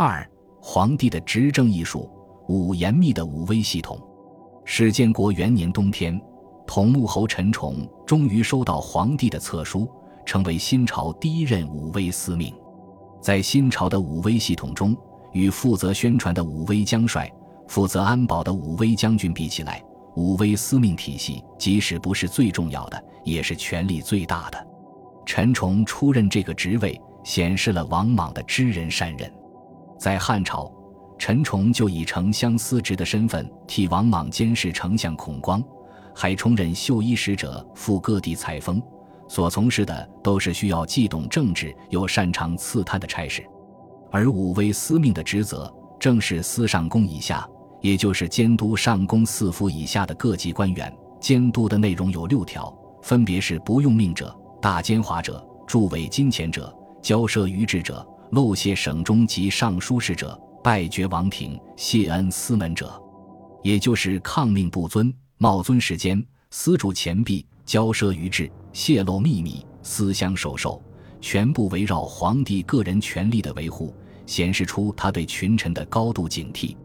[0.00, 0.24] 二、
[0.62, 2.08] 皇帝的执政艺术。
[2.46, 4.00] 五、严密的武威系统。
[4.64, 6.16] 史建国元年冬天，
[6.68, 9.90] 同穆侯陈崇终于收到皇帝的册书，
[10.24, 12.54] 成为新朝第一任武威司命。
[13.20, 14.96] 在新朝的武威系统中，
[15.32, 17.28] 与负责宣传的武威将帅、
[17.66, 19.82] 负责安保的武威将军比起来，
[20.14, 24.66] 武威司命体系即使不是最重要的，也是权力最大的。
[25.26, 29.28] 陈崇出任这个职位，显示了王莽的知人善任。
[29.98, 30.72] 在汉朝。
[31.18, 35.60] 陈崇就以丞相司职的身份替王莽监视丞相孔光，
[36.14, 38.80] 还充任绣衣使者，赴各地采风，
[39.26, 43.44] 所从事的都是需要既懂政治又擅长刺探的差事。
[44.12, 47.44] 而武威司命的职责正是司上宫以下，
[47.80, 50.96] 也就是监督上宫四府以下的各级官员。
[51.20, 60.38] 监督的内容有六条，分别是不用命者、大奸猾者、助伪金钱者、骄奢逾制者、漏泄省中及尚书事者。
[60.60, 63.00] 拜绝王庭、谢恩司门者，
[63.62, 70.82] 也就是抗命不尊、冒尊时间、私铸钱币、骄奢于制、泄露秘密、私相授受，
[71.20, 73.94] 全部围绕皇帝个人权力的维护，
[74.26, 76.76] 显示出他对群臣的高度警惕。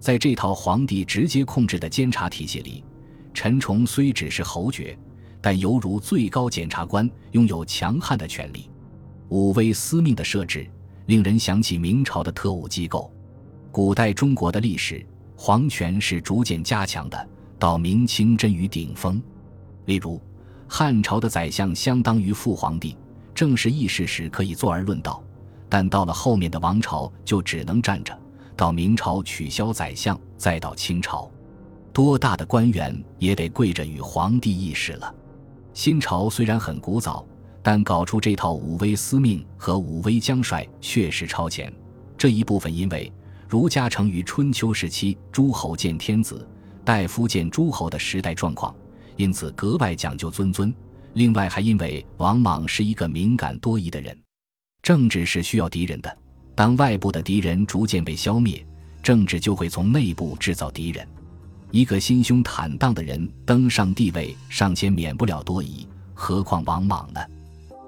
[0.00, 2.84] 在这套皇帝直接控制的监察体系里，
[3.32, 4.98] 陈崇虽只是侯爵，
[5.40, 8.68] 但犹如最高检察官，拥有强悍的权力。
[9.28, 10.68] 武威司命的设置。
[11.12, 13.12] 令人想起明朝的特务机构。
[13.70, 19.22] 古代中国的历史，皇权是逐渐加强的，到明清臻于顶峰。
[19.84, 20.18] 例如，
[20.66, 22.96] 汉朝的宰相相当于父皇帝，
[23.34, 25.22] 正是议事时可以坐而论道；
[25.68, 28.18] 但到了后面的王朝，就只能站着。
[28.56, 31.30] 到明朝取消宰相，再到清朝，
[31.92, 35.14] 多大的官员也得跪着与皇帝议事了。
[35.74, 37.22] 新朝虽然很古早。
[37.62, 41.72] 但搞出这套武威司命和武威将帅确实超前，
[42.18, 43.10] 这一部分因为
[43.48, 46.46] 儒家成于春秋时期诸侯见天子、
[46.84, 48.74] 大夫见诸侯的时代状况，
[49.16, 50.74] 因此格外讲究尊尊。
[51.14, 54.18] 另外还因为王莽是一个敏感多疑的人，
[54.82, 56.18] 政治是需要敌人的，
[56.54, 58.64] 当外部的敌人逐渐被消灭，
[59.02, 61.06] 政治就会从内部制造敌人。
[61.70, 67.20] 一个心胸坦荡的人登上帝位，尚且免不了多疑，何况王莽呢？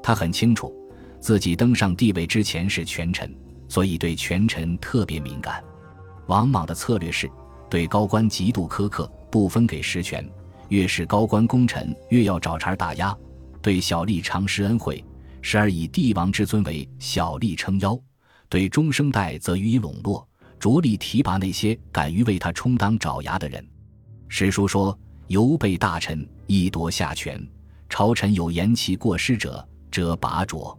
[0.07, 0.71] 他很清楚，
[1.19, 3.35] 自己登上帝位之前是权臣，
[3.69, 5.65] 所以对权臣特别敏感。
[6.27, 7.27] 王莽的策略是，
[7.71, 10.23] 对高官极度苛刻，不分给实权，
[10.69, 13.17] 越是高官功臣，越要找茬打压；
[13.63, 15.03] 对小吏常施恩惠，
[15.41, 17.99] 时而以帝王之尊为小吏撑腰；
[18.51, 20.29] 对中生代则予以笼络，
[20.61, 23.67] 着力提拔那些敢于为他充当爪牙的人。
[24.29, 24.99] 史书说
[25.29, 27.43] ：“犹被大臣一夺下权，
[27.89, 30.77] 朝臣有言其过失者。”者拔擢，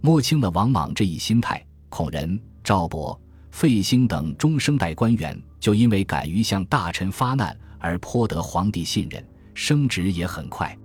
[0.00, 3.18] 摸清了王莽这一心态，孔仁、赵博、
[3.52, 9.24] 费兴等中生代官员就因为敢于向大臣发难而颇得皇帝信任，
[9.54, 10.76] 升职也很快。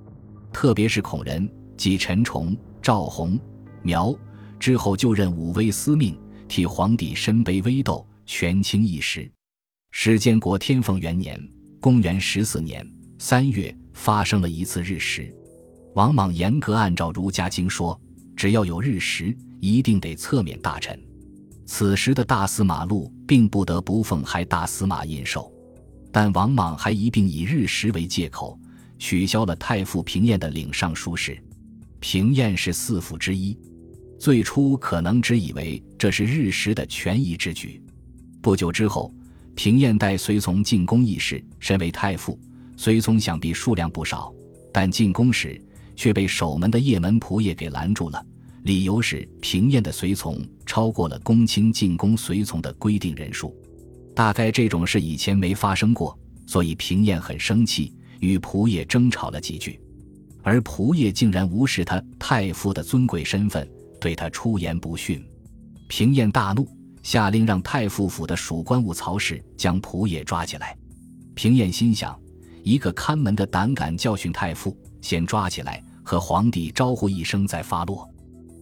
[0.51, 3.39] 特别是孔仁，即陈崇、赵弘、
[3.81, 4.15] 苗
[4.59, 6.15] 之后就任武威司命，
[6.47, 9.27] 替皇帝身背危斗，权倾一时。
[9.89, 11.41] 史建国天凤元年
[11.81, 15.35] （公元十四年）三月，发生了一次日食。
[15.93, 17.99] 王莽严格按照儒家经说，
[18.35, 20.99] 只要有日食，一定得侧免大臣。
[21.67, 25.51] 此时的大司马路并不得不奉还大司马印绶，
[26.11, 28.59] 但王莽还一并以日食为借口，
[28.97, 31.37] 取消了太傅平晏的领尚书事。
[31.99, 33.55] 平晏是四府之一，
[34.19, 37.81] 最初可能只以为这是日食的权宜之举。
[38.41, 39.13] 不久之后，
[39.53, 42.37] 平晏带随从进宫议事，身为太傅，
[42.75, 44.33] 随从想必数量不少，
[44.73, 45.61] 但进宫时。
[45.95, 48.25] 却被守门的驿门仆也给拦住了，
[48.63, 53.55] 理由是平晏的随从超过了公卿进宫随从的规定人数。
[54.15, 59.79] 大概这种事以前没发生过，所以平晏很生气，与仆也争吵了几句，
[60.41, 63.67] 而仆也竟然无视他太傅的尊贵身份，
[63.99, 65.23] 对他出言不逊。
[65.87, 66.67] 平晏大怒，
[67.01, 70.77] 下令让太傅府的属官务曹氏将仆也抓起来。
[71.35, 72.19] 平晏心想，
[72.63, 74.75] 一个看门的胆敢教训太傅。
[75.01, 78.07] 先抓起来，和皇帝招呼一声再发落。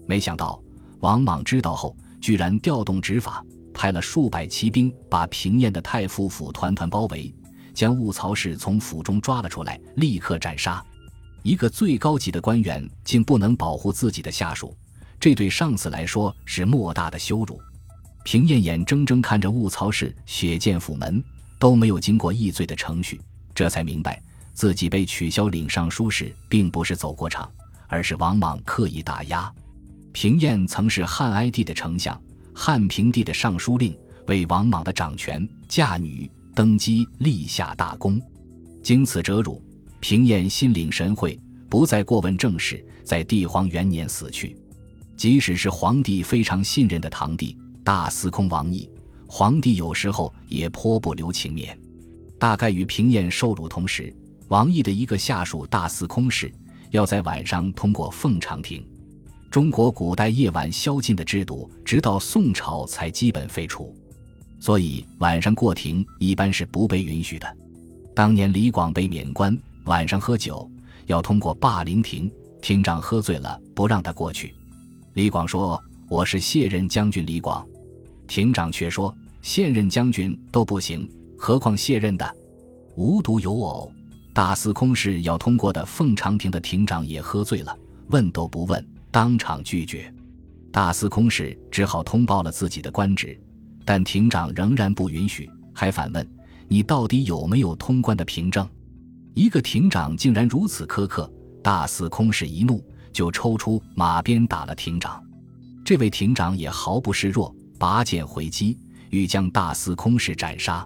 [0.08, 0.62] 没想到
[1.00, 3.44] 王莽知道后，居然调动执法，
[3.74, 7.34] 派了数百骑兵把平晏的太傅府团团包围，
[7.74, 10.84] 将兀曹氏从府中抓了出来，立刻斩杀。
[11.44, 14.78] 一个最高级的官员竟不能保护自己的下属，
[15.20, 17.60] 这对上司来说是莫大的羞辱。
[18.24, 21.24] 平晏眼睁睁看着兀曹氏血溅府门，
[21.58, 23.20] 都没有经过议罪的程序，
[23.56, 24.22] 这才明白。
[24.62, 27.52] 自己被取消领尚书时，并不是走过场，
[27.88, 29.52] 而是王莽刻意打压。
[30.12, 32.16] 平晏曾是汉哀帝的丞相，
[32.54, 33.98] 汉平帝的尚书令，
[34.28, 38.22] 为王莽的掌权，嫁女登基，立下大功。
[38.84, 39.60] 经此折辱，
[40.00, 44.56] 平晏心领神会，不再过问政事，在帝皇元年死去。
[45.18, 48.88] 即使是皇帝非常信任的堂弟大司空王毅，
[49.26, 51.76] 皇帝有时候也颇不留情面。
[52.38, 54.16] 大概与平晏受辱同时，
[54.52, 56.54] 王毅的一个下属大司空事，
[56.90, 58.86] 要在晚上通过凤长亭。
[59.50, 63.96] 中国古代夜晚宵禁的制度，直到宋朝才基本废除，
[64.60, 67.48] 所以晚上过亭一般是不被允许的。
[68.14, 70.70] 当年李广被免官，晚上喝酒
[71.06, 72.30] 要通过霸陵亭，
[72.62, 74.54] 亭长喝醉了不让他过去。
[75.14, 77.66] 李广说：“我是卸任将军李广。”
[78.28, 82.36] 亭长却说：“现任将军都不行，何况卸任的？”
[82.98, 83.90] 无独有偶，
[84.34, 90.14] 大司空室要通过的凤长亭的亭长也喝醉了，问都不问，当场拒绝。
[90.72, 93.38] 大司空室只好通报了自己的官职，
[93.84, 96.26] 但亭长仍然不允许，还反问。
[96.70, 98.66] 你到底有没有通关的凭证？
[99.34, 101.30] 一个亭长竟然如此苛刻，
[101.62, 102.82] 大司空室一怒，
[103.12, 105.22] 就抽出马鞭打了亭长。
[105.84, 108.78] 这位亭长也毫不示弱，拔剑回击，
[109.10, 110.86] 欲将大司空室斩杀。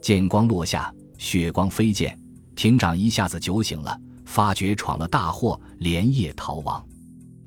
[0.00, 2.16] 剑光落下，血光飞溅，
[2.56, 6.84] 庭长一下子酒醒了，发觉闯了大祸，连夜逃亡。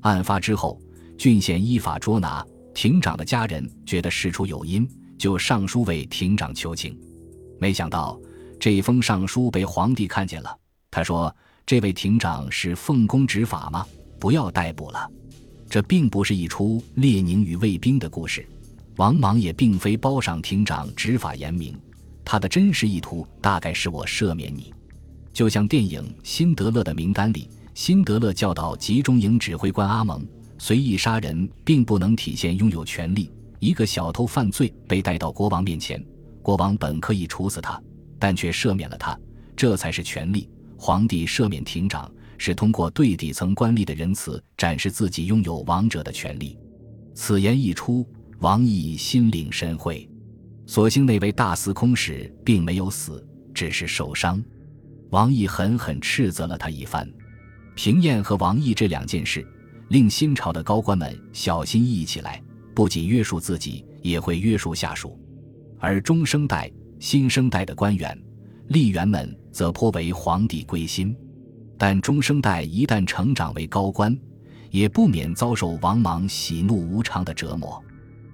[0.02, 0.80] 案发之后，
[1.18, 6.96] 郡县依法捉拿庭长的家人，觉得事出有因，就上书为庭长求情。
[7.58, 8.18] 没想到
[8.58, 10.56] 这封上书被皇帝看见了。
[10.92, 11.34] 他说
[11.66, 13.84] ：“这位庭长是奉公执法吗？
[14.18, 15.10] 不要逮捕了。”
[15.68, 18.48] 这并不是一出列宁与卫兵的故事。
[18.96, 21.76] 王莽也并非褒赏庭长执法严明，
[22.24, 24.72] 他的真实意图大概是我赦免你。
[25.32, 30.26] 就像电影《辛德勒的名单》里，辛德勒教导集中营指挥官阿蒙
[30.58, 33.30] 随意杀人，并不能体现拥有权力。
[33.58, 36.02] 一个小偷犯罪被带到国王面前。
[36.42, 37.80] 国王本可以处死他，
[38.18, 39.18] 但却赦免了他，
[39.54, 40.48] 这才是权力。
[40.76, 46.58] 皇帝赦免庭长，是通过对底层官吏的仁慈，展示自己拥有王者的权利。
[47.14, 48.06] 此言一出，
[48.38, 50.08] 王毅心领神会。
[50.66, 54.42] 所幸那位大司空使并没有死，只是受伤。
[55.10, 57.08] 王毅狠狠斥责了他一番。
[57.74, 59.46] 平燕和王毅这两件事，
[59.88, 62.42] 令新朝的高官们小心翼翼起来，
[62.74, 65.18] 不仅约束自己，也会约束下属。
[65.78, 68.16] 而中生代、新生代的官员、
[68.68, 71.16] 吏员们则颇为皇帝归心，
[71.78, 74.16] 但中生代一旦成长为高官，
[74.70, 77.82] 也不免遭受王莽喜怒无常的折磨。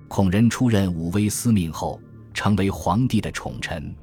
[0.08, 2.00] 孔仁出任武威司命后，
[2.34, 3.94] 成为皇帝的宠臣。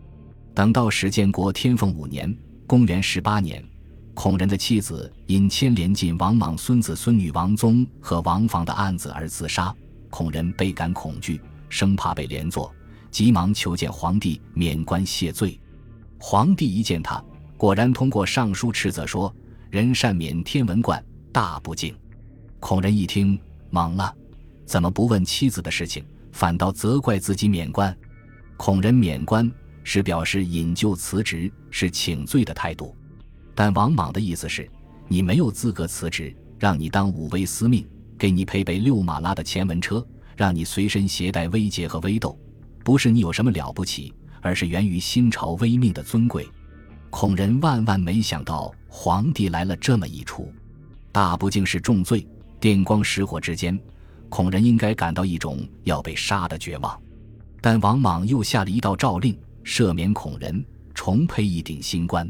[0.54, 2.34] 等到史建国天凤五年
[2.74, 3.64] （公元十八年），
[4.16, 9.72] 孔仁的妻子因牵连进王莽孙子孙女王宗和王房的案子而自杀，
[10.10, 11.40] 孔仁倍感恐惧，
[11.70, 12.74] 生怕被连坐。
[13.12, 15.60] 急忙求见皇帝免官谢罪，
[16.18, 17.24] 皇帝一见他，
[17.58, 19.32] 果然通过上书斥责说
[19.70, 21.00] ：“人善免天文冠，
[21.32, 21.96] 大不敬。”
[22.60, 23.40] 孔仁一听
[23.72, 24.12] 懵了，
[24.66, 27.96] 怎么不问妻子的事情，反倒责怪自己免官？
[28.58, 29.48] 孔仁免官
[29.84, 32.96] 是表示引咎辞职，是请罪的态度，
[33.54, 34.70] 但王莽的意思是：
[35.08, 37.86] 你没有资格辞职，让你当武威司命，
[38.18, 42.38] 给你配备六马拉的前文车，让你随身携带威节和威斗。
[42.84, 46.48] 不是你有什么了不起，而是源于新朝威命的尊贵。
[47.10, 50.52] 孔仁万万没想到皇帝来了这么一出，
[51.12, 52.28] 大不敬是重罪。
[52.60, 53.78] 电光石火之间，
[54.30, 57.00] 孔仁应该感到一种要被杀的绝望。
[57.62, 62.30] 但王莽又下了一道诏令，赦免孔仁，重配一顶新冠。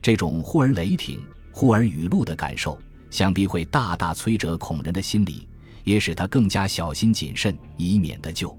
[0.00, 1.20] 这种忽而雷霆、
[1.52, 2.78] 忽而雨露的感受，
[3.10, 5.46] 想必会大大摧折孔仁的心理，
[5.84, 8.58] 也使他更加小心谨慎，以免得咎。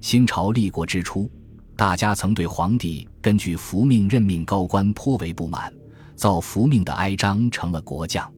[0.00, 1.30] 新朝立国之初，
[1.74, 5.72] 大家曾对皇帝根据福命任命高官颇为不满，
[6.14, 8.30] 造福命的哀章成了国将，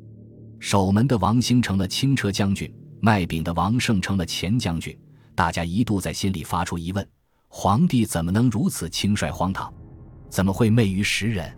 [0.58, 4.96] 守门的王兴成了轻车将军，卖饼的王胜成了前将军。
[5.34, 7.06] 大家一度在心里发出疑问：
[7.48, 9.72] 皇帝怎么能如此轻率荒唐？
[10.28, 11.50] 怎么会媚于时人？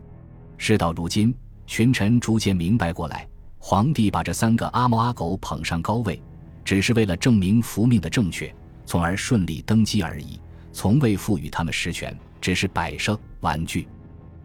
[0.57, 1.35] 事到如今，
[1.67, 3.29] 群臣逐渐明白过来，
[3.59, 6.23] 皇帝把这三个阿猫阿狗捧上高位，
[6.65, 8.55] 只是为了证明福命的正确。
[8.87, 10.41] 从而顺利登基而已，
[10.73, 13.87] 从未赋予他们实权，只是摆设玩具。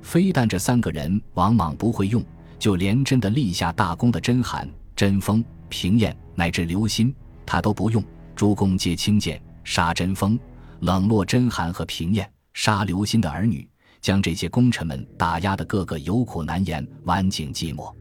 [0.01, 2.23] 非但这三个人往往不会用，
[2.59, 7.13] 就连真的立下大功的甄邯、甄封、平晏乃至刘歆，
[7.45, 8.03] 他都不用。
[8.35, 10.37] 诸公皆轻贱，杀甄封，
[10.81, 13.67] 冷落甄邯和平晏，杀刘歆的儿女，
[14.01, 17.93] 将这些功臣们打压的个个有苦难言，晚景寂寞。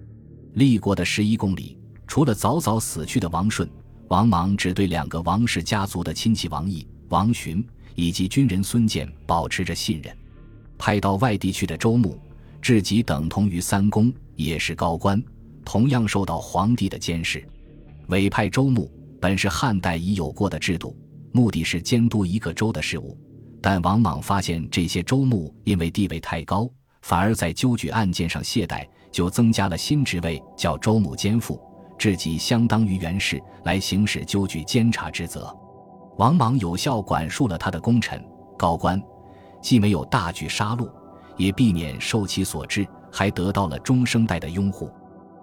[0.55, 3.69] 立国的十一公里，除了早早死去的王顺。
[4.09, 10.15] 王莽只对两个王氏家族的亲戚王毅、王寻以及军人孙建保持着信任。
[10.77, 12.21] 派到外地去的周穆，
[12.61, 15.21] 至极等同于三公，也是高官，
[15.65, 17.43] 同样受到皇帝的监视。
[18.09, 20.95] 委派周穆本是汉代已有过的制度，
[21.35, 23.19] 目的是监督一个州的事务。
[23.61, 26.71] 但王莽发现这些州牧因为地位太高，
[27.03, 31.61] 反而在纠举案件上懈怠，就增加了新职位，叫州牧监副，
[31.99, 35.53] 职级相当于元氏，来行使纠举监察之责。
[36.19, 38.25] 王莽有效管束了他的功臣
[38.57, 39.03] 高官。
[39.61, 40.89] 既没有大举杀戮，
[41.37, 44.89] 也避免受其所制，还得到了中生代的拥护。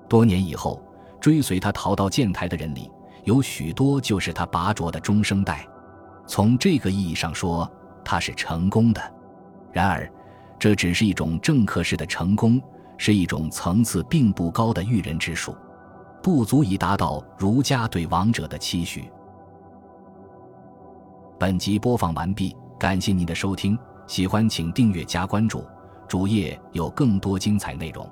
[0.07, 0.79] 多年以后，
[1.19, 2.89] 追随他逃到建台的人里，
[3.23, 5.67] 有许多就是他拔擢的中生代。
[6.31, 7.69] 从这个意义上说，
[8.05, 9.01] 他是成功的。
[9.73, 10.09] 然而，
[10.57, 12.61] 这只是一种政客式的成功，
[12.97, 15.53] 是一种层次并不高的育人之术，
[16.23, 19.11] 不足以达到儒家对王者的期许。
[21.37, 23.77] 本集播放完毕，感谢您的收听。
[24.07, 25.65] 喜欢请订阅加关注，
[26.07, 28.09] 主页有更多精彩内容。